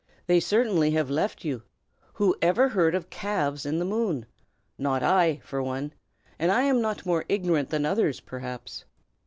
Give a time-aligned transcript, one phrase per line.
[0.25, 1.61] "They certainly have left you.
[2.13, 4.25] Who ever heard of calves in the moon?
[4.79, 5.93] Not I, for one;
[6.39, 8.85] and I am not more ignorant than others, perhaps."